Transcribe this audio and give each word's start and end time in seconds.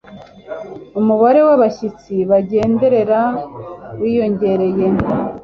umubare 0.99 1.39
w'abashyitsi 1.47 2.15
bagenderera 2.29 3.21
wiyongere 3.99 4.67